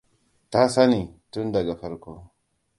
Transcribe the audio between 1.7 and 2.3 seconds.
farko.